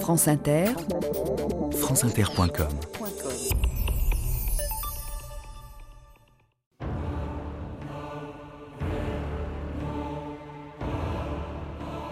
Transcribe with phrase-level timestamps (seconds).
[0.00, 0.66] France Inter,
[1.72, 2.68] franceinter.com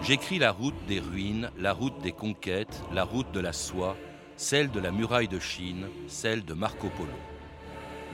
[0.01, 3.95] J'écris la route des ruines, la route des conquêtes, la route de la soie,
[4.37, 7.09] celle de la muraille de Chine, celle de Marco Polo.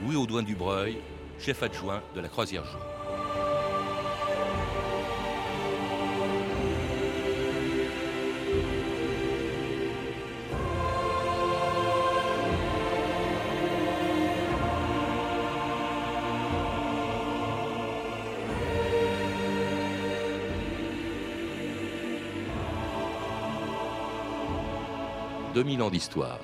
[0.02, 0.98] Louis Audouin Dubreuil,
[1.38, 2.91] chef adjoint de la Croisière Jaune.
[25.62, 26.40] 2000 ans d'histoire.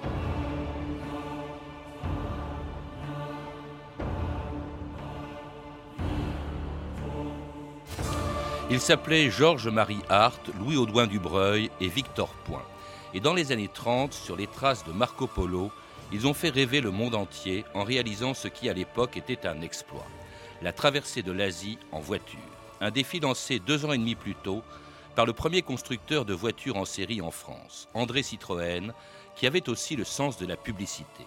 [8.70, 12.62] Ils s'appelaient Georges-Marie Hart, Louis Audouin Dubreuil et Victor Point.
[13.12, 15.72] Et dans les années 30, sur les traces de Marco Polo,
[16.12, 19.62] ils ont fait rêver le monde entier en réalisant ce qui à l'époque était un
[19.62, 20.06] exploit.
[20.62, 22.38] La traversée de l'Asie en voiture.
[22.80, 24.62] Un défi lancé deux ans et demi plus tôt
[25.18, 28.92] par le premier constructeur de voitures en série en France, André Citroën,
[29.34, 31.26] qui avait aussi le sens de la publicité.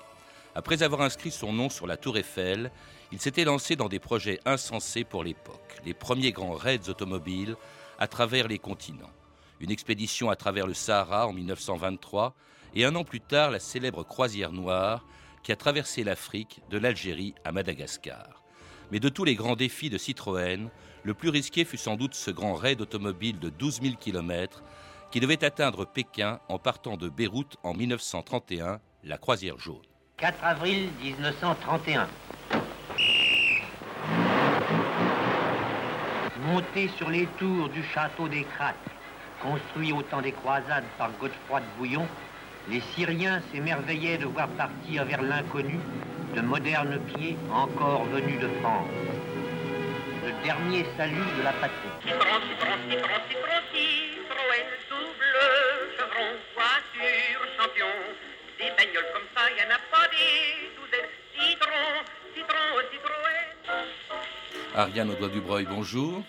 [0.55, 2.71] Après avoir inscrit son nom sur la tour Eiffel,
[3.11, 7.57] il s'était lancé dans des projets insensés pour l'époque, les premiers grands raids automobiles
[7.99, 9.11] à travers les continents.
[9.59, 12.33] Une expédition à travers le Sahara en 1923
[12.75, 15.05] et un an plus tard la célèbre croisière noire
[15.43, 18.41] qui a traversé l'Afrique de l'Algérie à Madagascar.
[18.89, 20.69] Mais de tous les grands défis de Citroën,
[21.03, 24.63] le plus risqué fut sans doute ce grand raid automobile de 12 000 km
[25.11, 29.81] qui devait atteindre Pékin en partant de Beyrouth en 1931, la croisière jaune.
[30.17, 32.07] 4 avril 1931.
[36.45, 38.75] Monté sur les tours du château des Crates,
[39.41, 42.07] construit au temps des croisades par Godefroy de Bouillon,
[42.69, 45.79] les Syriens s'émerveillaient de voir partir vers l'inconnu
[46.35, 48.87] de modernes pieds encore venus de France
[50.23, 51.89] le dernier salut de la patrie.
[52.03, 55.39] Citron, citron, citron, citron, Citroën, double
[55.97, 57.93] chevron, voiture, champion.
[58.59, 61.11] Des bagnoles comme ça, y en a pas des douzaines.
[61.33, 61.87] Citron,
[62.35, 63.47] citron, Citroën.
[64.75, 66.23] Ariane Audouin-Dubreuil, bonjour.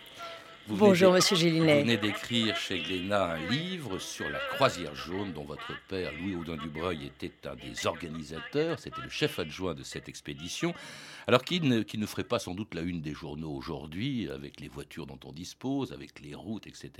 [0.68, 1.74] Bonjour, monsieur Gélinet.
[1.74, 6.36] Vous venez d'écrire chez Glénat un livre sur la croisière jaune dont votre père, Louis
[6.36, 8.78] Audin Dubreuil, était un des organisateurs.
[8.78, 10.72] C'était le chef adjoint de cette expédition.
[11.26, 14.60] Alors, qui ne, qui ne ferait pas sans doute la une des journaux aujourd'hui, avec
[14.60, 16.90] les voitures dont on dispose, avec les routes, etc.,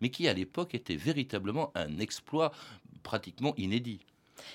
[0.00, 2.50] mais qui, à l'époque, était véritablement un exploit
[3.02, 4.00] pratiquement inédit.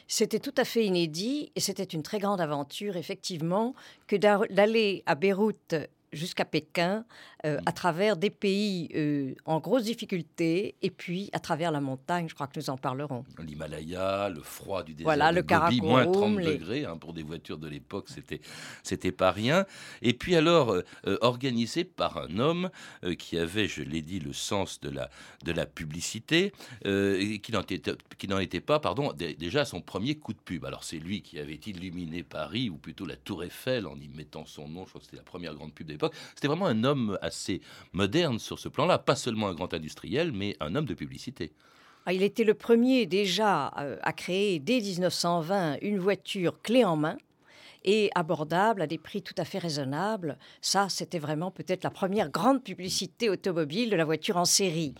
[0.07, 3.75] C'était tout à fait inédit et c'était une très grande aventure, effectivement,
[4.07, 5.75] que d'aller à Beyrouth
[6.13, 7.05] jusqu'à Pékin,
[7.45, 12.27] euh, à travers des pays euh, en grosse difficulté, et puis à travers la montagne,
[12.29, 13.25] je crois que nous en parlerons.
[13.39, 17.57] L'Himalaya, le froid du désert voilà, le Gobi, moins 30 degrés, hein, pour des voitures
[17.57, 18.41] de l'époque, c'était,
[18.83, 19.65] c'était pas rien.
[20.01, 22.69] Et puis alors, euh, organisé par un homme
[23.17, 25.09] qui avait, je l'ai dit, le sens de la,
[25.43, 26.53] de la publicité,
[26.85, 30.65] et qui n'en était, qui n'en était pas, pardon, déjà son premier coup de pub.
[30.65, 34.45] Alors c'est lui qui avait illuminé Paris, ou plutôt la Tour Eiffel, en y mettant
[34.45, 35.87] son nom, je crois que c'était la première grande pub
[36.35, 37.61] C'était vraiment un homme assez
[37.93, 41.51] moderne sur ce plan-là, pas seulement un grand industriel, mais un homme de publicité.
[42.05, 46.95] Ah, il était le premier déjà euh, à créer dès 1920 une voiture clé en
[46.95, 47.17] main
[47.87, 50.37] et abordable à des prix tout à fait raisonnables.
[50.61, 54.93] Ça, c'était vraiment peut-être la première grande publicité automobile de la voiture en série.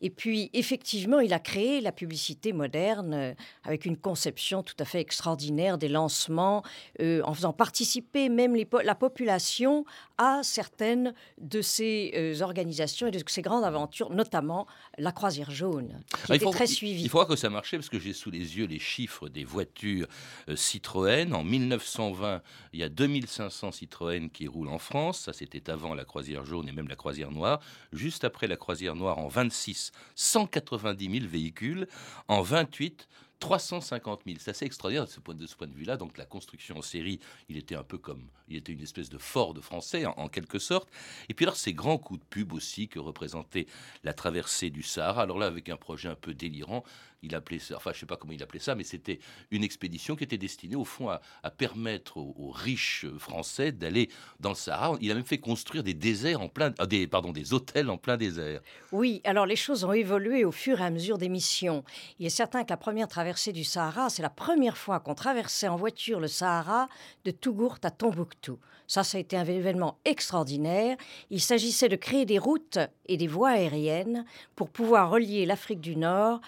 [0.00, 3.34] Et puis, effectivement, il a créé la publicité moderne euh,
[3.64, 6.62] avec une conception tout à fait extraordinaire des lancements,
[7.00, 9.84] euh, en faisant participer même la population
[10.16, 16.00] à certaines de ces euh, organisations et de ces grandes aventures, notamment la croisière jaune,
[16.24, 17.02] qui ah, était très suivie.
[17.02, 19.44] Il faut voir que ça marchait parce que j'ai sous les yeux les chiffres des
[19.44, 20.06] voitures
[20.54, 21.32] Citroën.
[21.34, 22.27] En 1920,
[22.72, 25.20] il y a 2500 Citroën qui roulent en France.
[25.20, 27.60] Ça, c'était avant la croisière jaune et même la croisière noire.
[27.92, 31.86] Juste après la croisière noire, en 26, 190 000 véhicules.
[32.28, 33.08] En 28,
[33.40, 34.38] 350 000.
[34.40, 35.96] C'est assez extraordinaire de ce point de, vue-là.
[35.96, 39.18] Donc la construction en série, il était un peu comme, il était une espèce de
[39.18, 40.88] Ford français en, quelque sorte.
[41.28, 43.66] Et puis alors ces grands coups de pub aussi que représentait
[44.04, 45.22] la traversée du Sahara.
[45.22, 46.84] Alors là avec un projet un peu délirant,
[47.22, 49.18] il appelait ça, enfin je sais pas comment il appelait ça, mais c'était
[49.50, 51.20] une expédition qui était destinée au fond à,
[51.50, 54.08] permettre aux, riches français d'aller
[54.38, 54.96] dans le Sahara.
[55.00, 57.98] Il a même fait construire des déserts en plein, euh, des pardon, des hôtels en
[57.98, 58.60] plein désert.
[58.92, 61.84] Oui, alors les choses ont évolué au fur et à mesure des missions.
[62.18, 64.08] Il est certain que la première traversée du Sahara.
[64.08, 66.88] C'est la première fois qu'on traversait en voiture le Sahara
[67.26, 68.58] de Tougourt à Tombouctou.
[68.86, 70.96] Ça, ça a été un événement extraordinaire.
[71.28, 74.24] Il s'agissait de créer des routes et des voies aériennes
[74.56, 76.40] pour pouvoir relier l'Afrique du Nord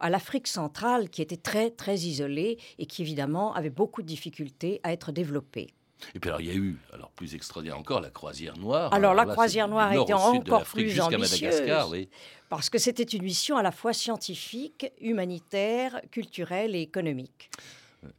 [0.00, 4.80] à l'Afrique centrale, qui était très, très isolée et qui, évidemment, avait beaucoup de difficultés
[4.82, 5.74] à être développée.
[6.14, 8.92] Et puis alors il y a eu, alors plus extraordinaire encore, la croisière noire.
[8.92, 11.62] Alors, la croisière noire était encore plus ambitieuse,
[12.48, 17.50] parce que c'était une mission à la fois scientifique, humanitaire, culturelle et économique.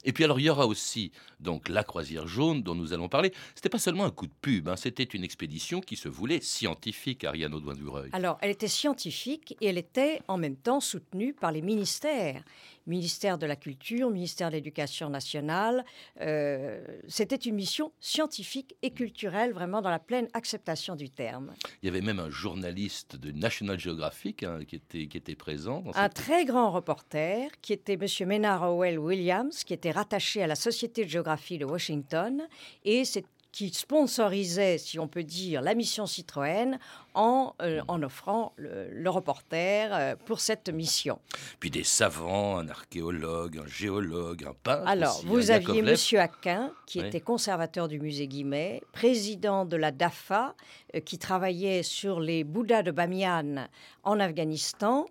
[0.04, 3.32] Et puis alors il y aura aussi donc la croisière jaune dont nous allons parler.
[3.56, 7.24] C'était pas seulement un coup de pub, hein, c'était une expédition qui se voulait scientifique,
[7.24, 8.10] Ariane Audouin-Dureuil.
[8.14, 12.44] Alors elle était scientifique et elle était en même temps soutenue par les ministères
[12.88, 15.84] ministère de la Culture, ministère de l'Éducation nationale.
[16.22, 21.54] Euh, c'était une mission scientifique et culturelle, vraiment dans la pleine acceptation du terme.
[21.82, 25.84] Il y avait même un journaliste de National Geographic hein, qui, était, qui était présent.
[25.96, 28.28] un très grand reporter qui était M.
[28.28, 32.48] Maynard Howell Williams, qui était rattaché à la Société de géographie de Washington.
[32.84, 33.26] Et c'est
[33.56, 36.78] qui sponsorisait, si on peut dire, la mission Citroën
[37.14, 41.20] en, euh, en offrant le, reporter euh, pour cette mission.
[41.62, 44.86] Puis des savants, un archéologue, un géologue, un peintre.
[44.86, 45.96] Alors, vous aviez M.
[46.20, 50.54] Aquin, qui était conservateur du musée Guimet, président de la DAFA,
[50.94, 53.70] euh, qui travaillait sur les Bouddhas de Bamiyan
[54.04, 55.06] en Afghanistan.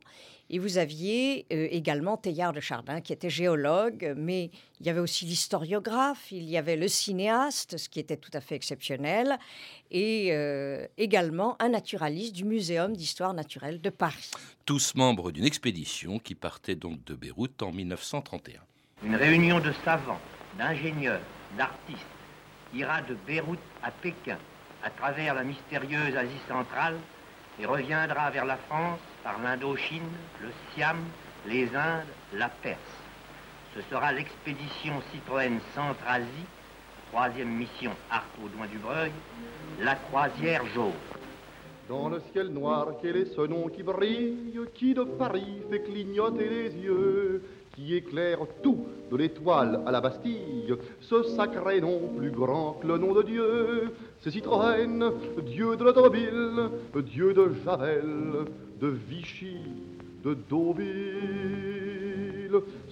[0.51, 4.51] Et vous aviez euh, également Teilhard de Chardin, qui était géologue, mais
[4.81, 8.41] il y avait aussi l'historiographe, il y avait le cinéaste, ce qui était tout à
[8.41, 9.39] fait exceptionnel,
[9.91, 14.31] et euh, également un naturaliste du Muséum d'histoire naturelle de Paris.
[14.67, 18.61] Tous membres d'une expédition qui partait donc de Beyrouth en 1931.
[19.03, 20.21] Une réunion de savants,
[20.59, 21.21] d'ingénieurs,
[21.57, 22.01] d'artistes
[22.75, 24.39] ira de Beyrouth à Pékin,
[24.83, 26.97] à travers la mystérieuse Asie centrale,
[27.61, 30.03] et reviendra vers la France par l'Indochine,
[30.43, 30.99] le Siam,
[31.47, 32.79] les Indes, la Perse.
[33.75, 36.47] Ce sera l'expédition Citroën Centre-Asie,
[37.11, 38.27] troisième mission Arc
[38.71, 39.13] du Breuil,
[39.81, 40.93] la croisière jaune.
[41.89, 46.49] Dans le ciel noir, quel est ce nom qui brille, qui de Paris fait clignoter
[46.49, 47.43] les yeux?
[47.75, 52.99] Qui éclaire tout, de l'étoile à la Bastille, ce sacré nom plus grand que le
[52.99, 55.13] nom de Dieu, c'est Citroën,
[55.45, 56.71] Dieu de l'automobile,
[57.05, 58.47] Dieu de Javel,
[58.81, 59.59] de Vichy,
[60.25, 61.55] de Deauville.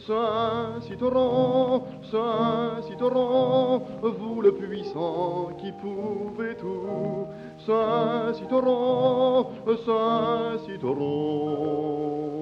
[0.06, 7.26] Saint Citroën, Saint Citroën, vous le puissant qui pouvez tout.
[7.64, 9.46] Saint Citroën,
[9.87, 12.42] Saint Citroën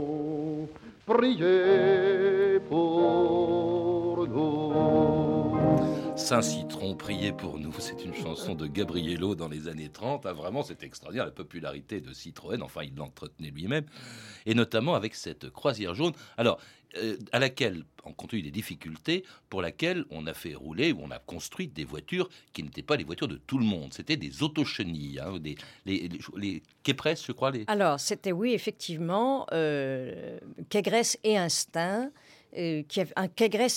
[1.11, 5.20] priez pour nous.
[6.21, 7.73] Saint-Citron, priez pour nous.
[7.79, 10.27] C'est une chanson de Gabriello dans les années 30.
[10.27, 12.63] Ah, vraiment, c'est extraordinaire la popularité de Citroën.
[12.63, 13.85] Enfin, il l'entretenait lui-même.
[14.47, 16.13] Et notamment avec cette croisière jaune.
[16.37, 16.61] Alors,
[16.99, 21.11] euh, à laquelle, en compte des difficultés, pour laquelle on a fait rouler ou on
[21.11, 23.93] a construit des voitures qui n'étaient pas les voitures de tout le monde.
[23.95, 25.57] C'était des autochenilles, hein, des,
[25.87, 27.51] les, les, je crois.
[27.67, 30.39] Alors, c'était oui, effectivement, euh,
[31.25, 32.11] et Instinct
[32.57, 33.29] euh, qui un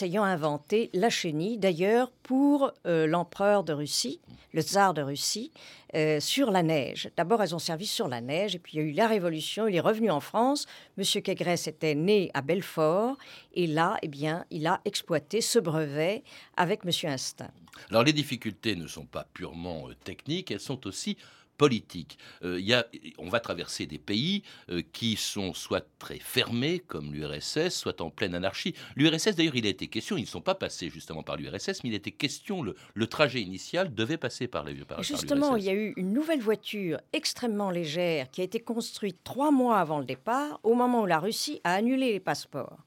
[0.02, 4.20] ayant inventé la chenille, d'ailleurs pour euh, l'empereur de Russie,
[4.52, 5.52] le tsar de Russie,
[5.96, 7.12] euh, sur la neige.
[7.16, 9.68] D'abord, elles ont servi sur la neige, et puis il y a eu la Révolution,
[9.68, 10.66] il est revenu en France.
[10.98, 13.18] Monsieur Kégresse était né à Belfort,
[13.54, 16.24] et là, eh bien, il a exploité ce brevet
[16.58, 17.52] avec Monsieur Instinct.
[17.90, 21.18] Alors les difficultés ne sont pas purement techniques, elles sont aussi
[21.64, 22.18] politique.
[22.44, 22.86] Euh, y a,
[23.18, 28.10] on va traverser des pays euh, qui sont soit très fermés, comme l'URSS, soit en
[28.10, 28.76] pleine anarchie.
[28.98, 31.92] L'URSS, d'ailleurs, il a été question, ils ne sont pas passés justement par l'URSS, mais
[31.92, 35.70] il était question, le, le, trajet initial devait passer par les par, Justement, il y
[35.70, 40.06] a eu une nouvelle voiture extrêmement légère qui a été construite trois mois avant le
[40.06, 42.80] départ, au moment où la Russie a annulé les passeports.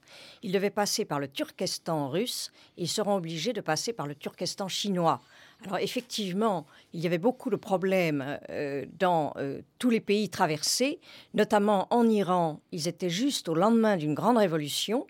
[0.43, 4.13] Ils devaient passer par le Turkestan russe et ils seront obligés de passer par le
[4.13, 5.19] Turkestan chinois.
[5.65, 10.99] Alors effectivement, il y avait beaucoup de problèmes euh, dans euh, tous les pays traversés,
[11.33, 12.61] notamment en Iran.
[12.71, 15.07] Ils étaient juste au lendemain d'une grande révolution,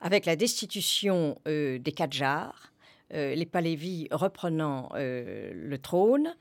[0.00, 2.70] avec la destitution euh, des Qadjars,
[3.10, 6.34] les Palévis reprenant le trône.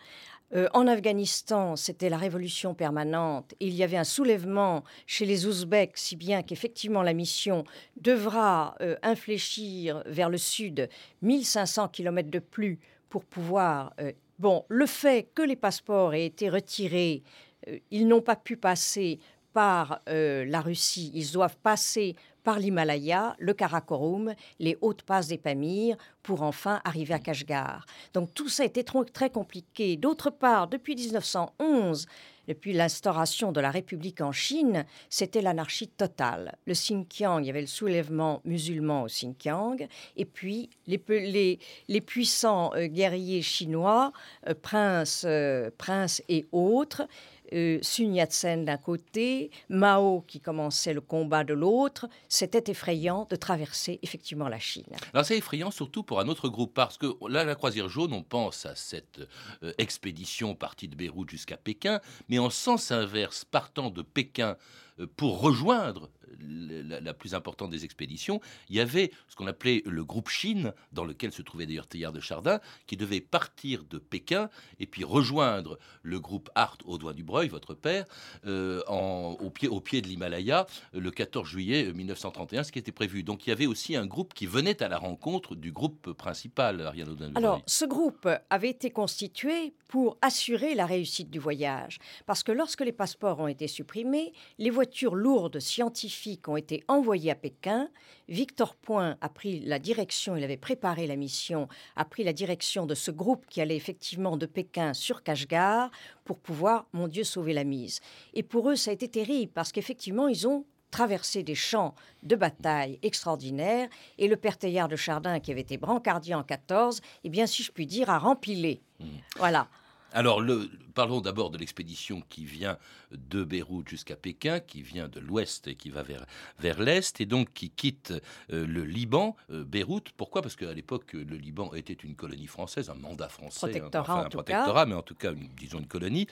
[0.74, 3.54] en Afghanistan, c'était la révolution permanente.
[3.60, 7.64] Il y avait un soulèvement chez les Ouzbeks, si bien qu'effectivement la mission
[7.98, 10.90] devra infléchir vers le sud
[11.22, 12.80] 1500 km de plus
[13.14, 13.94] pour pouvoir...
[14.00, 17.22] Euh, bon, le fait que les passeports aient été retirés,
[17.68, 19.20] euh, ils n'ont pas pu passer
[19.54, 25.38] par euh, la Russie, ils doivent passer par l'Himalaya, le Karakorum, les hautes passes des
[25.38, 27.86] Pamirs, pour enfin arriver à Kashgar.
[28.16, 29.96] Donc tout ça a été très compliqué.
[29.96, 32.08] D'autre part, depuis 1911,
[32.48, 36.56] depuis l'instauration de la République en Chine, c'était l'anarchie totale.
[36.66, 42.72] Le Xinjiang, il y avait le soulèvement musulman au Xinjiang, et puis les, les, puissants
[42.76, 44.12] euh, guerriers chinois,
[44.48, 47.08] euh, princes, euh, princes et autres,
[47.52, 53.36] euh, Sun Yat-sen d'un côté, Mao qui commençait le combat de l'autre, c'était effrayant de
[53.36, 54.86] traverser effectivement la Chine.
[55.24, 58.66] C'est effrayant surtout pour un autre groupe, parce que là, la croisière jaune, on pense
[58.66, 59.20] à cette
[59.64, 64.58] euh, expédition partie de Beyrouth jusqu'à Pékin, mais en sens inverse, partant de Pékin
[65.00, 70.04] euh, pour rejoindre la, plus importante des expéditions, il y avait ce qu'on appelait le
[70.04, 74.50] groupe Chine, dans lequel se trouvait d'ailleurs Théard de Chardin, qui devait partir de Pékin
[74.80, 78.06] et puis rejoindre le groupe Art au doigt du Breuil, votre père,
[78.46, 83.24] euh, au, pied, au pied de l'Himalaya le 14 juillet 1931, ce qui était prévu.
[83.24, 86.82] Donc il y avait aussi un groupe qui venait à la rencontre du groupe principal,
[86.82, 92.52] Ariane Alors, ce groupe avait été constitué pour assurer la réussite du voyage, parce que
[92.52, 97.36] lorsque les passeports ont été supprimés, les voitures lourdes scientifiques qui ont été envoyés à
[97.36, 97.90] Pékin.
[98.30, 102.86] Victor Point a pris la direction, il avait préparé la mission, a pris la direction
[102.86, 105.92] de ce groupe qui allait effectivement de Pékin sur Kashgar
[106.24, 108.00] pour pouvoir, mon Dieu, sauver la mise.
[108.34, 112.36] Et pour eux, ça a été terrible parce qu'effectivement, ils ont traversé des champs de
[112.36, 113.90] bataille extraordinaires
[114.20, 117.64] et le père Teilhard de Chardin, qui avait été brancardier en 14, eh bien, si
[117.64, 118.82] je puis dire, a rempilé.
[119.00, 119.06] Mmh.
[119.38, 119.68] Voilà.
[120.14, 122.78] Alors, le, parlons d'abord de l'expédition qui vient
[123.12, 126.26] de Beyrouth jusqu'à Pékin, qui vient de l'ouest et qui va vers,
[126.60, 128.14] vers l'est, et donc qui quitte
[128.52, 130.12] euh, le Liban, euh, Beyrouth.
[130.16, 130.42] Pourquoi?
[130.42, 134.86] Parce qu'à l'époque, le Liban était une colonie française, un mandat français, protectorat, un protectorat,
[134.86, 136.28] mais en tout cas, disons une colonie.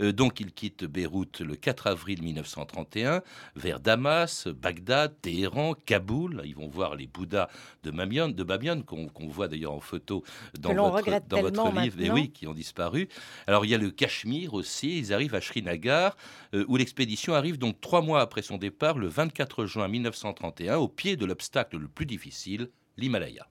[0.00, 3.22] Euh, donc, il quitte Beyrouth le 4 avril 1931,
[3.56, 6.42] vers Damas, Bagdad, Téhéran, Kaboul.
[6.44, 7.48] Ils vont voir les Bouddhas
[7.82, 8.44] de Bamiyan, de
[8.82, 10.22] qu'on voit d'ailleurs en photo
[10.58, 13.08] dans votre, dans votre livre, et oui, qui ont disparu.
[13.46, 14.98] Alors, il y a le Cachemire aussi.
[14.98, 16.16] Ils arrivent à Srinagar,
[16.54, 20.88] euh, où l'expédition arrive donc trois mois après son départ, le 24 juin 1931, au
[20.88, 23.46] pied de l'obstacle le plus difficile, l'Himalaya.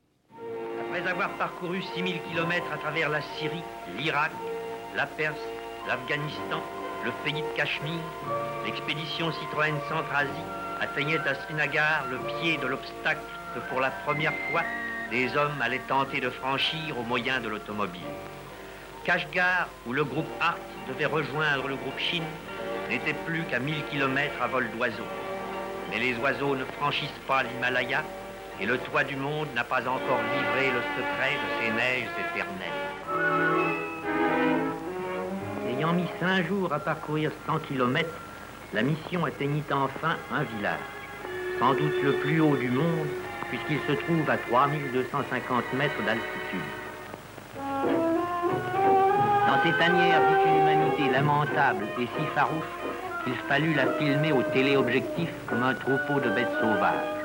[0.87, 3.63] Après avoir parcouru 6000 km à travers la Syrie,
[3.97, 4.31] l'Irak,
[4.95, 5.39] la Perse,
[5.87, 6.61] l'Afghanistan,
[7.03, 8.03] le pays de Cachemire,
[8.65, 10.29] l'expédition Citroën Centre-Asie
[10.79, 13.21] atteignait à Srinagar le pied de l'obstacle
[13.53, 14.63] que pour la première fois
[15.11, 18.01] des hommes allaient tenter de franchir au moyen de l'automobile.
[19.05, 20.57] Kashgar, où le groupe Art
[20.87, 22.23] devait rejoindre le groupe Chine,
[22.89, 25.03] n'était plus qu'à 1000 km à vol d'oiseau.
[25.89, 28.01] Mais les oiseaux ne franchissent pas l'Himalaya
[28.61, 32.83] et le toit du monde n'a pas encore livré le secret de ces neiges éternelles.
[35.67, 38.09] Ayant mis cinq jours à parcourir 100 km,
[38.73, 40.79] la mission atteignit enfin un village,
[41.59, 43.07] sans doute le plus haut du monde,
[43.49, 46.82] puisqu'il se trouve à 3250 mètres d'altitude.
[49.63, 52.65] Dans cette tanière vit une humanité lamentable et si farouche
[53.23, 57.23] qu'il fallut la filmer au téléobjectif comme un troupeau de bêtes sauvages.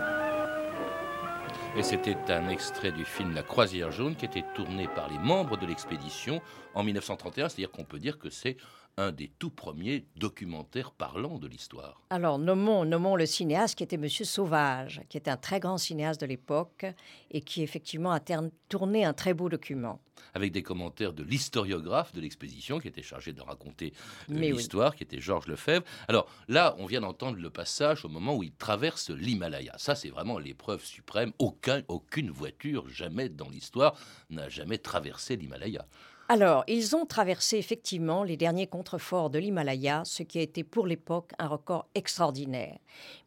[1.77, 5.57] Et c'était un extrait du film La Croisière jaune qui était tourné par les membres
[5.57, 6.41] de l'expédition
[6.75, 8.57] en 1931, c'est-à-dire qu'on peut dire que c'est
[8.99, 12.03] un des tout premiers documentaires parlants de l'histoire.
[12.11, 16.21] Alors, nommons, nommons le cinéaste qui était Monsieur Sauvage, qui était un très grand cinéaste
[16.21, 16.85] de l'époque
[17.31, 18.21] et qui effectivement a
[18.69, 20.01] tourné un très beau document.
[20.35, 23.93] Avec des commentaires de l'historiographe de l'exposition qui était chargé de raconter
[24.31, 25.85] euh, l'histoire, qui était Georges Lefebvre.
[26.09, 29.75] Alors là, on vient d'entendre le passage au moment où il traverse l'Himalaya.
[29.79, 31.33] Ça, c'est vraiment l'épreuve suprême.
[31.39, 33.97] Aucun, aucune voiture, jamais dans l'histoire,
[34.29, 35.87] n'a jamais traversé l'Himalaya.
[36.31, 40.87] Alors, ils ont traversé effectivement les derniers contreforts de l'Himalaya, ce qui a été pour
[40.87, 42.79] l'époque un record extraordinaire.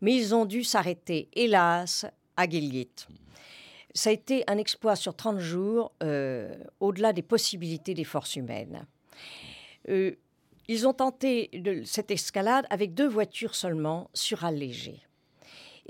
[0.01, 2.05] Mais ils ont dû s'arrêter, hélas,
[2.38, 3.08] à Gilgit.
[3.96, 8.86] Ça a été un exploit sur 30 jours, euh, au-delà des possibilités des forces humaines.
[9.89, 10.12] Euh,
[10.67, 11.50] ils ont tenté
[11.86, 15.01] cette escalade avec deux voitures seulement surallégées.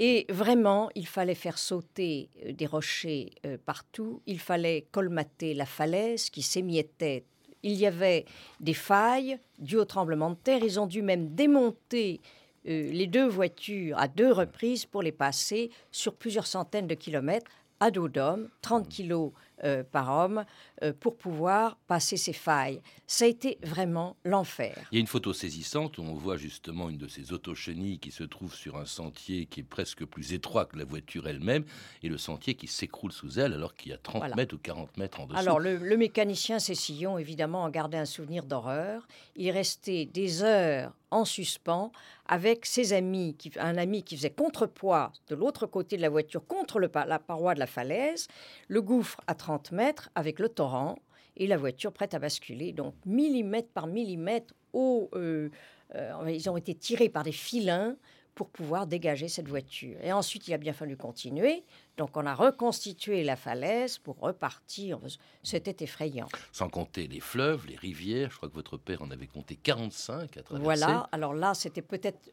[0.04, 5.68] Et vraiment, il fallait faire sauter euh, des rochers euh, partout, il fallait colmater la
[5.68, 7.24] falaise qui s'émiettait.
[7.62, 8.26] Il y avait
[8.60, 10.64] des failles dues au tremblement de terre.
[10.64, 12.20] Ils ont dû même démonter
[12.68, 17.52] euh, les deux voitures à deux reprises pour les passer sur plusieurs centaines de kilomètres
[17.80, 19.32] à dos d'homme, 30 kilos
[19.64, 20.46] euh, par homme
[20.84, 22.82] euh, pour pouvoir passer ces failles.
[23.08, 24.76] Ça a été vraiment l'enfer.
[24.92, 28.12] Il y a une photo saisissante où on voit justement une de ces autochenilles qui
[28.12, 31.64] se trouve sur un sentier qui est presque plus étroit que la voiture elle-même
[32.04, 34.98] et le sentier qui s'écroule sous elle alors qu'il y a 30 mètres ou 40
[34.98, 35.40] mètres en dessous.
[35.40, 39.08] Alors le, le mécanicien Cécillon évidemment en gardait un souvenir d'horreur.
[39.36, 41.92] Il restait des heures en suspens
[42.26, 46.80] avec ses amis, un ami qui faisait contrepoids de l'autre côté de la voiture contre
[46.80, 48.28] la paroi de la falaise,
[48.68, 50.96] le gouffre à 30 mètres avec le torrent.
[51.38, 52.74] et la voiture prête à basculer.
[52.74, 55.50] Donc millimètre par millimètre, au, euh,
[55.96, 57.96] euh, ils ont été tirés par des filins
[58.36, 59.98] pour pouvoir dégager cette voiture.
[60.02, 61.64] Et ensuite, il a bien fallu continuer.
[61.98, 65.00] Donc, on a reconstitué la falaise pour repartir.
[65.44, 66.30] C'était effrayant.
[66.52, 68.32] Sans compter les fleuves, les rivières.
[68.32, 70.64] Je crois que votre père en avait compté 45 à traverser.
[70.64, 71.10] Voilà.
[71.12, 72.32] Alors là, c'était peut-être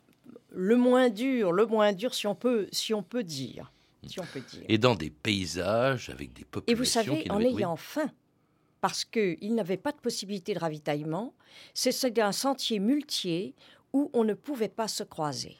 [0.50, 3.72] le moins dur, le moins dur, si on peut, si on peut dire.
[4.06, 4.64] Si on peut dire.
[4.68, 6.72] Et dans des paysages avec des populations.
[6.72, 8.10] Et vous savez, en ayant faim,
[8.80, 11.34] parce qu'il n'avait pas de possibilité de ravitaillement,
[11.74, 13.54] c'était un sentier muletier
[13.92, 15.58] où on ne pouvait pas se croiser.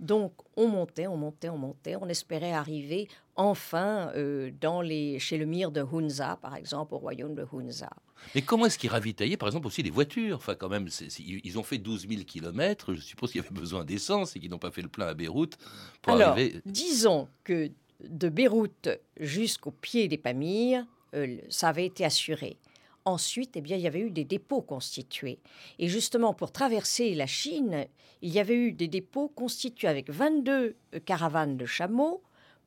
[0.00, 1.96] Donc, on montait, on montait, on montait.
[1.96, 6.98] On espérait arriver enfin euh, dans les, chez le mire de Hunza, par exemple, au
[6.98, 7.90] royaume de Hunza.
[8.34, 10.36] Mais comment est-ce qu'ils ravitaillaient, par exemple, aussi les voitures?
[10.36, 10.88] Enfin, quand même,
[11.18, 12.94] ils ont fait 12 000 kilomètres.
[12.94, 15.14] Je suppose qu'il y avait besoin d'essence et qu'ils n'ont pas fait le plein à
[15.14, 15.56] Beyrouth
[16.02, 16.60] pour Alors, arriver.
[16.66, 17.70] Disons que
[18.04, 18.88] de Beyrouth
[19.18, 22.56] jusqu'au pied des Pamirs, euh, ça avait été assuré.
[23.08, 25.38] Ensuite, eh bien, il y avait eu des dépôts constitués.
[25.78, 27.86] Et justement, pour traverser la Chine,
[28.20, 32.22] il y avait eu des dépôts constitués avec 22 euh, caravanes de chameaux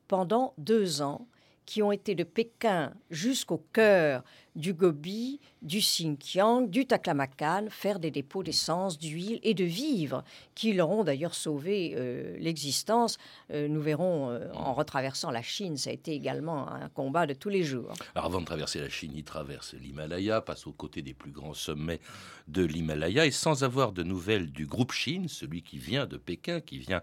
[0.08, 1.28] pendant deux ans
[1.64, 8.10] qui ont été de Pékin jusqu'au cœur du Gobi, du Xinjiang, du Taklamakan, faire des
[8.10, 13.16] dépôts d'essence, d'huile et de vivres, qui leur ont d'ailleurs sauvé euh, l'existence.
[13.50, 17.34] Euh, nous verrons euh, en retraversant la Chine, ça a été également un combat de
[17.34, 17.92] tous les jours.
[18.14, 22.00] Avant de traverser la Chine, ils traversent l'Himalaya, passent aux côtés des plus grands sommets
[22.48, 26.60] de l'Himalaya, et sans avoir de nouvelles du groupe Chine, celui qui vient de Pékin,
[26.60, 27.00] qui vient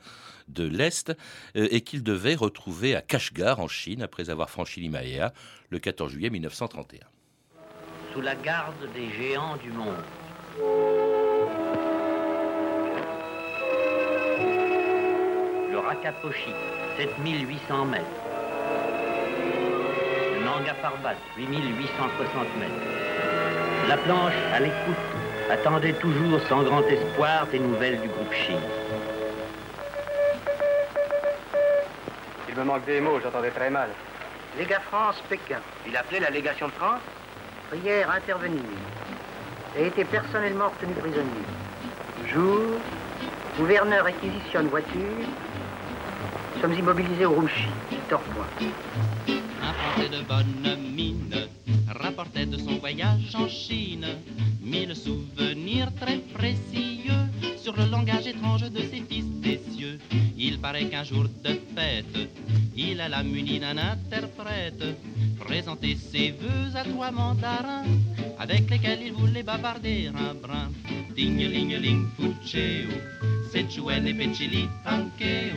[0.48, 1.14] de l'Est,
[1.56, 5.34] et qu'ils devaient retrouver à Kashgar, en Chine, après avoir franchi l'Himalaya,
[5.70, 7.00] le 14 juillet 1931
[8.14, 10.04] sous la garde des géants du monde.
[15.72, 16.54] Le Rakaposhi,
[16.98, 18.04] 7800 mètres.
[20.34, 22.74] Le Nanga Parbat, 8860 mètres.
[23.88, 24.96] La planche, à l'écoute,
[25.52, 28.62] attendait toujours sans grand espoir des nouvelles du groupe Chine.
[32.48, 33.90] Il me manque des mots, j'entendais très mal.
[34.58, 35.60] Légat France, Pékin.
[35.88, 37.02] Il appelait la légation de France
[37.70, 38.64] prière intervenir
[39.78, 41.46] et été personnellement retenu prisonnier.
[42.28, 42.80] Jour,
[43.58, 45.28] gouverneur réquisitionne voiture,
[46.62, 48.68] sommes immobilisés au Rouchi, Victor Point.
[49.62, 51.36] Un Français de bonne mine
[51.88, 54.08] rapportait de son voyage en Chine
[54.62, 57.14] mille souvenirs très précieux
[57.58, 60.00] sur le langage étrange de ses fils des cieux.
[60.38, 62.30] Il paraît qu'un jour de fête,
[62.76, 64.84] il alla muni d'un interprète
[65.40, 67.86] présenter ses vœux à trois mandarins
[68.38, 70.70] avec lesquels il voulait bavarder un brin.
[71.16, 72.88] Ding ling ling fucheu,
[73.52, 75.52] Sichuan et Pechili tankeu,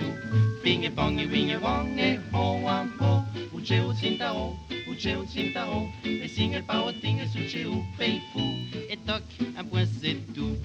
[0.62, 3.22] ping pong wing wong et ho am ho,
[3.54, 4.56] ucheu tsintao,
[4.90, 8.40] ucheu tsintao, et sing et pao ting et sucheu pei fou,
[8.90, 9.22] et toc,
[9.56, 10.56] un point c'est tout.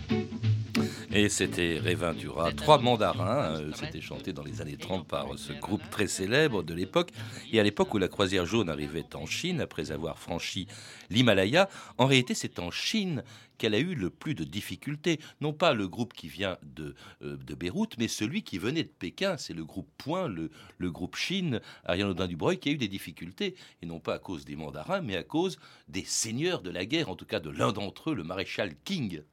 [1.18, 3.56] Et c'était Réventura, trois mandarins.
[3.56, 7.10] Euh, c'était chanté dans les années 30 par ce groupe très célèbre de l'époque.
[7.52, 10.68] Et à l'époque où la croisière jaune arrivait en Chine, après avoir franchi
[11.10, 13.24] l'Himalaya, en réalité c'est en Chine
[13.58, 15.20] qu'elle a eu le plus de difficultés.
[15.42, 18.94] Non pas le groupe qui vient de, euh, de Beyrouth, mais celui qui venait de
[19.00, 19.38] Pékin.
[19.38, 23.56] C'est le groupe Point, le, le groupe Chine, Ariane Audin-Dubreuil, qui a eu des difficultés.
[23.82, 27.10] Et non pas à cause des mandarins, mais à cause des seigneurs de la guerre,
[27.10, 29.24] en tout cas de l'un d'entre eux, le maréchal King.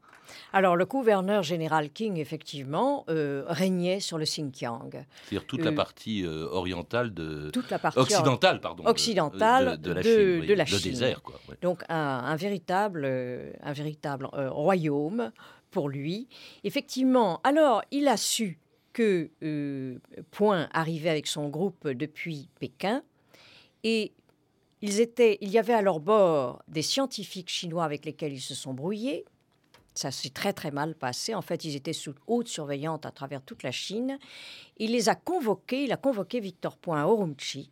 [0.53, 4.91] Alors, le gouverneur général King, effectivement, euh, régnait sur le Xinjiang.
[5.25, 7.51] C'est-à-dire toute la Euh, partie euh, orientale de...
[7.51, 8.85] Toute la partie occidentale, pardon.
[8.87, 10.41] occidentale de, de la de- Chine.
[10.41, 10.91] oui, de la le Chine.
[10.93, 11.35] désert, quoi.
[11.49, 11.57] ouais.
[11.63, 13.05] Donc, un, un véritable,
[13.63, 15.33] un véritable royaume
[15.71, 16.29] pour lui.
[16.63, 18.59] Effectivement, alors, il a su
[18.93, 19.99] que euh,
[20.31, 23.03] Point arrivait avec son groupe depuis Pékin
[23.83, 24.13] et
[24.83, 28.55] ils étaient, il y avait à leur bord des scientifiques chinois avec lesquels ils se
[28.55, 29.25] sont brouillés.
[29.95, 31.35] Ça s'est très très mal passé.
[31.35, 34.19] En fait, ils étaient sous haute surveillance à travers toute la Chine.
[34.77, 35.85] Il les a convoqués.
[35.85, 37.71] Il a convoqué Victor Point à Urumqi.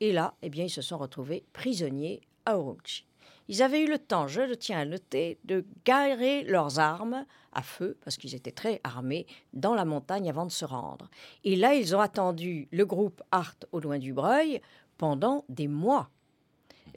[0.00, 3.06] Et là, eh bien, ils se sont retrouvés prisonniers à Urumqi.
[3.48, 7.62] Ils avaient eu le temps, je le tiens à noter, de garer leurs armes à
[7.62, 11.08] feu, parce qu'ils étaient très armés, dans la montagne avant de se rendre.
[11.44, 14.60] Et là, ils ont attendu le groupe Art au loin du Breuil
[14.98, 16.10] pendant des mois,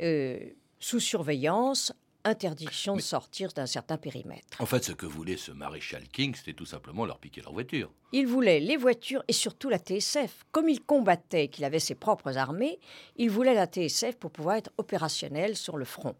[0.01, 0.39] euh,
[0.79, 4.61] sous surveillance, interdiction de sortir d'un certain périmètre.
[4.61, 7.91] En fait, ce que voulait ce maréchal King, c'était tout simplement leur piquer leur voiture.
[8.11, 10.45] Il voulait les voitures et surtout la TSF.
[10.51, 12.79] Comme il combattait, qu'il avait ses propres armées,
[13.15, 16.15] il voulait la TSF pour pouvoir être opérationnel sur le front.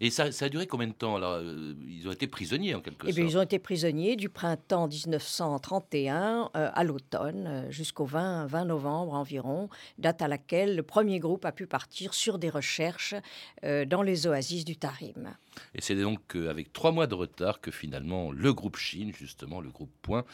[0.00, 3.06] Et ça, ça a duré combien de temps euh, ils ont été prisonniers en quelque
[3.08, 3.32] Eh bien, sorte.
[3.32, 9.14] ils ont été prisonniers du printemps 1931 euh, à l'automne, euh, jusqu'au 20, 20 novembre
[9.14, 9.68] environ,
[9.98, 13.14] date à laquelle le premier groupe a pu partir sur des recherches
[13.64, 15.34] euh, dans les oasis du Tarim.
[15.74, 19.70] Et c'est donc avec trois mois de retard que finalement le groupe Chine, justement le
[19.70, 20.24] groupe Point,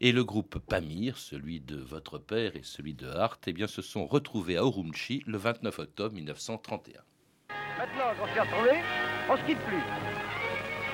[0.00, 3.80] et le groupe Pamir, celui de votre père et celui de Hart, eh bien, se
[3.82, 7.00] sont retrouvés à Urumqi le 29 octobre 1931.
[7.78, 8.82] Maintenant qu'on s'est retrouvés,
[9.28, 9.82] on se quitte plus.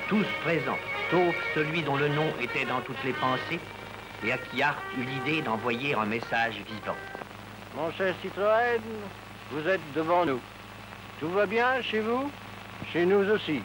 [0.09, 0.79] Tous présents,
[1.11, 3.61] sauf celui dont le nom était dans toutes les pensées
[4.25, 6.97] et à qui Hart eut l'idée d'envoyer un message vivant.
[7.77, 8.81] Mon cher Citroën,
[9.51, 10.41] vous êtes devant nous.
[11.21, 12.31] Tout va bien chez vous?
[12.93, 13.63] Chez nous aussi.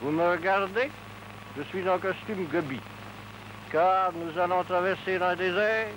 [0.00, 0.90] Vous me regardez?
[1.56, 2.80] Je suis en costume Gobi.
[3.70, 5.88] Car nous allons traverser un désert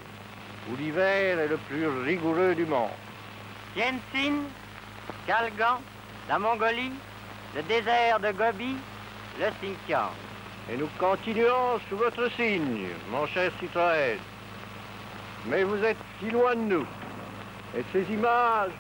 [0.70, 2.90] où l'hiver est le plus rigoureux du monde.
[3.74, 4.44] Tientsin,
[5.26, 5.80] Kalgan,
[6.28, 6.92] la Mongolie,
[7.56, 8.76] le désert de Gobi,
[9.40, 10.12] le Xinjiang.
[10.72, 14.18] Et nous continuons sous votre signe, mon cher Citroën.
[15.48, 16.86] Mais vous êtes si loin de nous.
[17.76, 18.72] Et ces images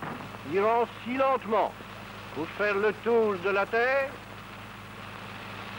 [0.53, 1.73] iront si lentement
[2.35, 4.09] pour faire le tour de la Terre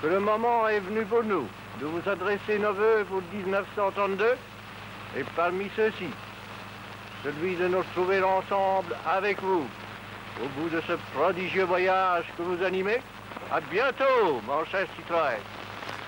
[0.00, 1.46] que le moment est venu pour nous
[1.80, 4.36] de vous adresser nos voeux pour 1932
[5.16, 6.08] et parmi ceux-ci,
[7.22, 9.66] celui de nous retrouver ensemble avec vous
[10.40, 12.98] au bout de ce prodigieux voyage que vous animez.
[13.50, 15.38] À bientôt, mon cher Citroën.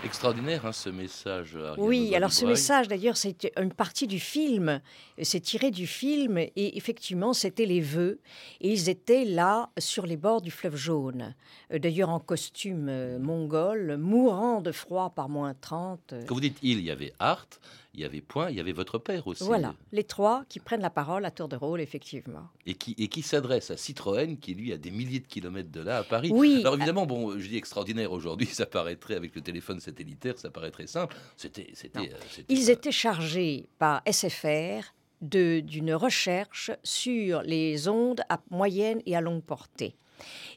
[0.04, 1.56] Extraordinaire, hein, ce message.
[1.56, 4.80] Ariane Oui, alors ce message, d'ailleurs, c'est une partie du film.
[5.22, 8.20] C'est tiré du film et effectivement, c'était les vœux.
[8.60, 11.34] Et ils étaient là, sur les bords du fleuve jaune.
[11.72, 16.12] Euh, D'ailleurs, en costume euh, mongol, mourant de froid par moins 30.
[16.12, 17.58] euh, Quand vous dites il, il y avait Hart,
[17.94, 19.44] il y avait Point, il y avait votre père aussi.
[19.44, 22.48] Voilà, les trois qui prennent la parole à tour de rôle, effectivement.
[22.66, 25.80] Et qui, et qui s'adresse à Citroën, qui lui a des milliers de kilomètres de
[25.80, 26.30] là à Paris.
[26.32, 26.58] Oui.
[26.60, 30.86] Alors évidemment, bon, je dis extraordinaire aujourd'hui, ça paraîtrait avec le téléphone satellitaire, ça paraîtrait
[30.86, 31.16] simple.
[31.36, 38.22] C'était, c'était, euh, Ils pas- étaient chargés par SFR de- d'une recherche sur les ondes
[38.28, 39.94] à moyenne et à longue portée.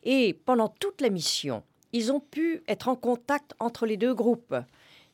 [0.03, 4.55] Et pendant toute la mission, ils ont pu être en contact entre les deux groupes.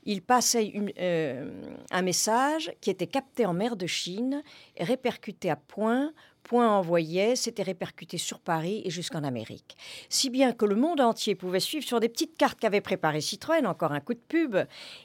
[0.05, 1.49] Ils passaient une- euh,
[1.91, 4.43] un message qui était capté en mer de Chine,
[4.79, 6.11] répercuté à Point.
[6.43, 9.77] Point envoyait, c'était répercuté sur Paris et jusqu'en Amérique.
[10.09, 13.65] Si bien que le monde entier pouvait suivre sur des petites cartes qu'avait préparées Citroën,
[13.65, 14.57] encore un coup de pub,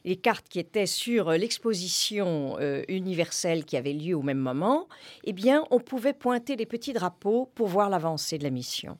[0.05, 4.89] les cartes qui étaient sur l'exposition euh, universelle qui avait lieu au même moment,
[5.23, 8.99] eh bien, on pouvait pointer des petits drapeaux pour voir l'avancée de la mission.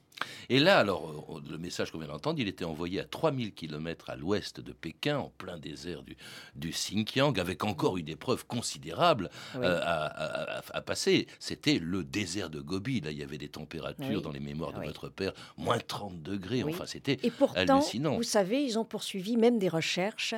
[0.49, 4.11] Et là, alors, euh, le message qu'on vient d'entendre, il était envoyé à 3000 km
[4.11, 6.17] à l'ouest de Pékin, en plein désert du,
[6.57, 9.61] du Xinjiang, avec encore une épreuve considérable Oui.
[9.65, 11.27] euh, à, à- à- à passer.
[11.39, 13.01] C'était le désert de Gobi.
[13.01, 14.23] Là, il y avait des températures Oui.
[14.23, 14.87] dans les mémoires de Oui.
[14.87, 16.63] votre père, moins 30 degrés.
[16.65, 18.17] Enfin, c'était Et pourtant, hallucinant.
[18.17, 20.35] vous savez, ils ont poursuivi même des recherches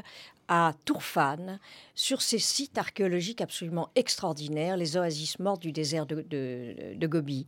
[0.50, 1.58] à Tourfan
[1.94, 7.46] sur ces sites archéologiques absolument extraordinaires, les oasis mortes du désert de Gobi.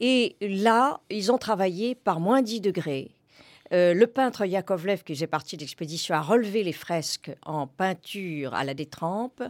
[0.00, 3.12] Et là, ils ont travaillé par moins 10 degrés.
[3.72, 8.54] Euh, le peintre Yakovlev, qui faisait partie de l'expédition, a relevé les fresques en peinture
[8.54, 9.42] à la détrempe.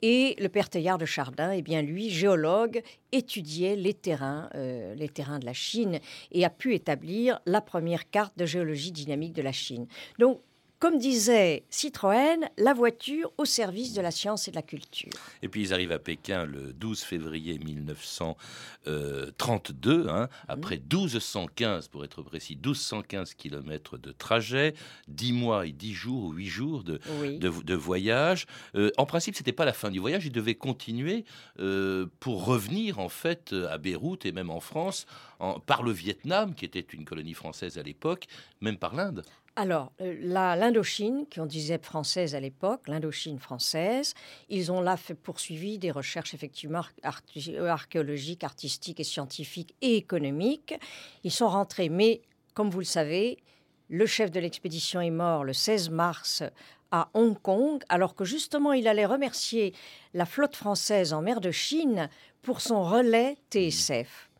[0.00, 5.08] Et le père Teilhard de Chardin, eh bien lui, géologue, étudiait les terrains, euh, les
[5.08, 5.98] terrains de la Chine
[6.30, 9.86] et a pu établir la première carte de géologie dynamique de la Chine.
[10.18, 10.40] Donc,
[10.84, 15.08] comme disait Citroën, la voiture au service de la science et de la culture.
[15.40, 22.20] Et puis ils arrivent à Pékin le 12 février 1932, hein, après 1215, pour être
[22.20, 24.74] précis, 1215 kilomètres de trajet,
[25.08, 27.38] 10 mois et 10 jours ou 8 jours de, Oui.
[27.38, 28.44] de, de voyage.
[28.74, 31.24] Euh, en principe, c'était pas la fin du voyage, ils devaient continuer
[31.60, 35.06] euh, pour revenir en fait euh, à Beyrouth et même en France,
[35.38, 38.26] en- par le Vietnam, qui était une colonie française à l'époque,
[38.60, 39.22] même par l'Inde.
[39.56, 44.14] Alors, euh, l'Indochine, qu'on disait française à l'époque, l'Indochine française,
[44.48, 50.74] ils ont là fait, poursuivi des recherches effectivement euh, archéologiques, artistiques et scientifiques et économiques.
[51.22, 52.22] Ils sont rentrés, mais
[52.54, 53.38] comme vous le savez,
[53.88, 56.42] le chef de l'expédition est mort le 16 mars
[56.90, 59.72] à Hong Kong, alors que justement il allait remercier
[60.14, 62.08] la flotte française en mer de Chine
[62.42, 64.30] pour son relais TSF.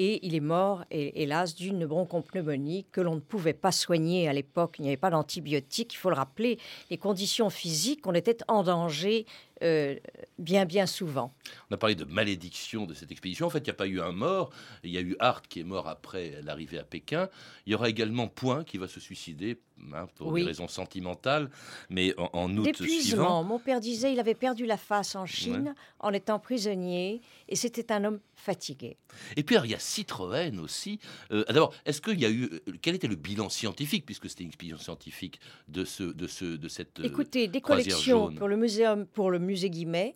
[0.00, 4.32] Et il est mort, hé- hélas, d'une bronchopneumonie que l'on ne pouvait pas soigner à
[4.32, 4.76] l'époque.
[4.78, 5.92] Il n'y avait pas d'antibiotiques.
[5.94, 6.58] Il faut le rappeler,
[6.88, 9.26] les conditions physiques, on était en danger
[9.62, 9.96] euh,
[10.38, 11.34] bien, bien souvent.
[11.70, 13.46] On a parlé de malédiction de cette expédition.
[13.46, 14.50] En fait, il n'y a pas eu un mort.
[14.84, 17.28] Il y a eu Hart qui est mort après l'arrivée à Pékin.
[17.66, 19.58] Il y aura également Point qui va se suicider
[19.92, 21.50] hein, pour des raisons sentimentales,
[21.90, 23.42] mais en, en août suivant.
[23.42, 27.92] Mon père disait il avait perdu la face en Chine en étant prisonnier et c'était
[27.92, 28.96] un homme fatigué.
[29.36, 31.00] Et puis il y a Citroën aussi.
[31.32, 34.44] Euh, d'abord, est-ce qu'il y a eu euh, quel était le bilan scientifique puisque c'était
[34.44, 39.06] une expédition scientifique de ce de ce de cette Écoutez, des collections pour le muséum
[39.06, 40.14] pour le musée Guimet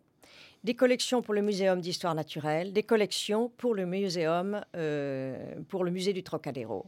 [0.64, 5.90] des collections pour le Muséum d'histoire naturelle, des collections pour le muséum, euh, pour le
[5.90, 6.86] musée du Trocadéro.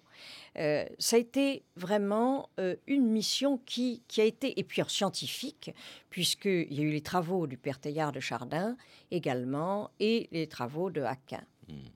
[0.59, 5.73] Euh, ça a été vraiment euh, une mission qui, a été, et puis scientifique,
[6.11, 8.77] puisqu'il y a eu les travaux du père Teilhard de Chardin
[9.11, 11.43] également, et les travaux de Aquin.
[11.69, 11.89] Hmm.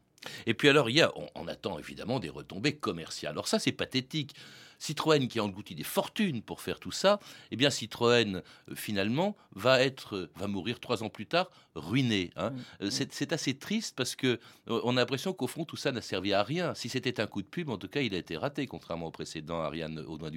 [0.46, 3.32] Et puis alors, il y a, on, attend évidemment des retombées commerciales.
[3.32, 4.34] Alors ça, c'est pathétique.
[4.78, 7.18] Citroën qui a englouti des fortunes pour faire tout ça,
[7.50, 12.30] eh bien Citroën euh, finalement va être, va mourir trois ans plus tard ruiné.
[12.36, 12.50] Hein.
[12.50, 12.84] Mm.
[12.84, 14.38] Euh, c'est assez triste parce que
[14.68, 16.74] euh, on a l'impression qu'au fond tout ça n'a servi à rien.
[16.74, 19.10] Si c'était un coup de pub, en tout cas, il a été raté contrairement au
[19.10, 20.30] précédent Ariane Audouin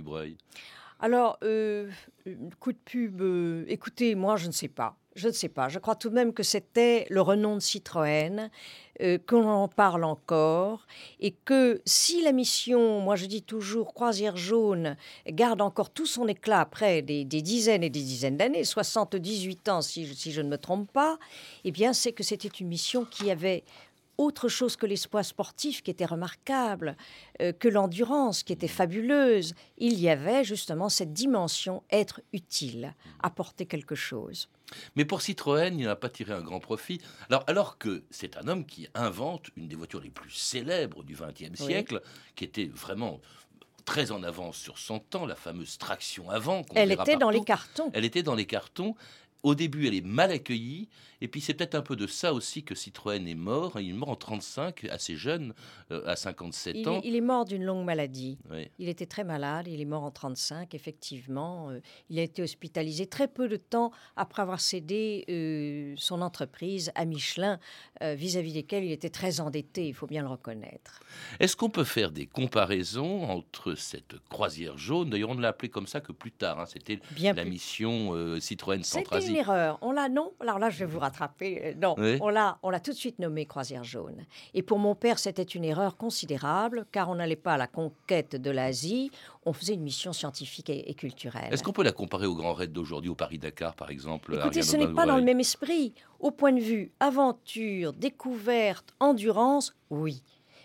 [1.02, 1.40] Alors,
[2.60, 3.22] coup de pub,
[3.68, 4.96] écoutez, moi je ne sais pas.
[5.16, 5.68] Je ne sais pas.
[5.68, 8.50] Je crois tout de même que c'était le renom de Citroën,
[9.02, 10.88] euh, qu'on en parle encore,
[11.20, 14.96] et que si la mission, moi je dis toujours, Croisière jaune,
[15.28, 20.06] garde encore tout son éclat après des, dizaines et des dizaines d'années, 78 ans si
[20.06, 21.20] je, si je ne me trompe pas,
[21.66, 23.66] eh bien c'est que c'était une mission qui avait
[24.22, 26.96] autre chose que l'espoir sportif qui était remarquable,
[27.42, 29.54] euh, que l'endurance qui était fabuleuse.
[29.78, 34.48] Il y avait justement cette dimension être utile, apporter quelque chose.
[34.96, 37.02] Mais pour Citroën, il n'a pas tiré un grand profit.
[37.30, 41.16] Alors, alors que c'est un homme qui invente une des voitures les plus célèbres du
[41.16, 42.02] XXe siècle,
[42.36, 43.20] qui était vraiment
[43.84, 46.62] très en avance sur son temps, la fameuse traction avant.
[46.76, 47.90] Elle était dans les cartons.
[47.94, 48.96] Elle était dans les cartons
[49.44, 50.88] au début, elle est mal accueillie.
[51.24, 53.80] Et puis, c'est peut-être un peu de ça aussi que Citroën est mort.
[53.80, 55.54] Il est mort en 35, assez jeune,
[55.92, 57.00] euh, à 57 ans.
[57.04, 58.40] il est mort d'une longue maladie.
[58.80, 59.68] Il était très malade.
[59.68, 61.70] Il est mort en 35, effectivement.
[61.70, 66.92] Euh, il a été hospitalisé très peu de temps après avoir cédé euh, son entreprise
[66.96, 67.60] à Michelin,
[68.02, 71.02] vis-à-vis desquels il était très endetté, il faut bien le reconnaître.
[71.40, 75.10] Est-ce qu'on peut faire des comparaisons entre cette croisière jaune?
[75.12, 76.60] D'ailleurs, on ne l'a appelée comme ça que plus tard.
[76.60, 76.66] Hein.
[76.66, 79.78] C'était la mission Citroën Centrasie une erreur.
[79.82, 81.62] On l'a, non Alors là, je vais vous rattraper.
[81.64, 84.26] Euh, non, on l'a, on l'a tout de suite nommé croisière jaune.
[84.54, 88.36] Et pour mon père, c'était une erreur considérable, car on n'allait pas à la conquête
[88.36, 89.12] de l'Asie,
[89.46, 91.52] on faisait une mission scientifique et, culturelle.
[91.52, 94.78] Est-ce qu'on peut la comparer au Grand Raid d'aujourd'hui, au Paris-Dakar, par exemple Écoutez, ce
[94.78, 95.94] n'est pas dans le même esprit.
[96.20, 100.22] Au point de vue aventure, découverte, endurance, oui.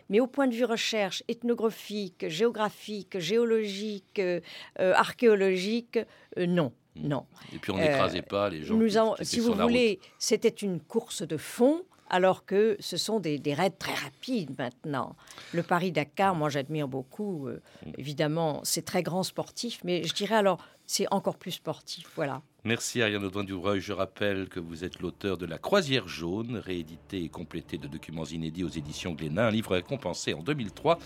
[0.08, 4.40] Mais au point de vue recherche ethnographique, géographique, géologique, euh,
[4.78, 5.98] euh, archéologique,
[6.36, 6.72] non.
[6.96, 7.08] Mm.
[7.08, 7.26] Non.
[7.54, 8.76] Et puis on n'écrasait euh, pas les gens.
[8.76, 8.88] Nous
[9.22, 13.94] si vous voulez, c'était une course de fond alors que ce sont des, raids très
[13.94, 15.16] rapides maintenant.
[15.52, 17.90] Le Paris-Dakar, moi j'admire beaucoup, euh, mm.
[17.98, 22.42] évidemment, c'est très grand sportif, mais je dirais alors, c'est encore plus sportif, voilà.
[22.64, 23.80] Merci Ariane Audouin Dubreuil.
[23.80, 28.24] Je rappelle que vous êtes l'auteur de La Croisière jaune, réédité et complété de documents
[28.24, 30.98] inédits aux éditions Glénat, un livre récompensé en 2003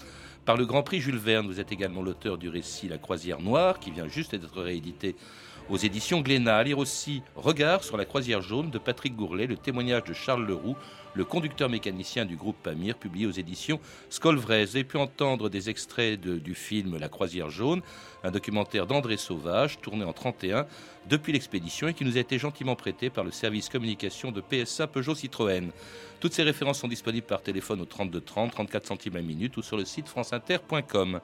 [0.45, 1.47] par le Grand Prix Jules Verne.
[1.47, 5.17] Vous êtes également l'auteur du récit La Croisière noire, qui vient juste d'être réédité
[5.71, 6.65] aux éditions Glénat.
[6.65, 10.77] Lire aussi Regard sur la croisière jaune de Patrick Gourlet, le témoignage de Charles Leroux,
[11.15, 13.81] le conducteur mécanicien du groupe Pamir, publié aux éditions
[14.11, 14.65] Scolvrez.
[14.65, 17.83] Vous avez pu entendre des extraits du film La croisière jaune,
[18.25, 20.67] un documentaire d'André Sauvage, tourné en 31
[21.09, 24.89] depuis l'expédition et qui nous a été gentiment prêté par le service communication de PSA
[24.89, 25.71] Peugeot Citroën.
[26.19, 29.63] Toutes ces références sont disponibles par téléphone au 32 30, 34 centimes la minute ou
[29.63, 31.21] sur le site franceinter.com.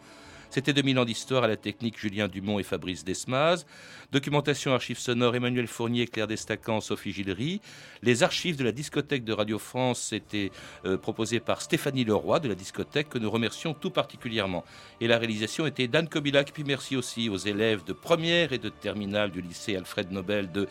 [0.56, 3.66] C'était 2000 ans d'histoire à la technique Julien Dumont et Fabrice Desmaz.
[4.10, 7.60] Documentation archives sonores Emmanuel Fournier, Claire Destacan, Sophie Gillery.
[8.00, 10.50] Les archives de la discothèque de Radio France étaient
[10.86, 14.64] euh, proposées par Stéphanie Leroy de la discothèque que nous remercions tout particulièrement.
[15.02, 16.52] Et la réalisation était d'Anne Kobilac.
[16.54, 20.68] Puis merci aussi aux élèves de première et de terminale du lycée Alfred Nobel de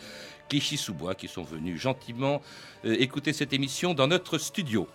[0.48, 2.42] Clichy-sous-Bois qui sont venus gentiment
[2.84, 4.88] euh, écouter cette émission dans notre studio.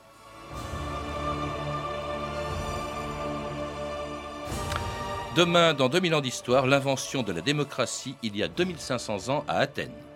[5.33, 9.59] Demain, dans 2000 ans d'histoire, l'invention de la démocratie il y a 2500 ans à
[9.59, 10.10] Athènes.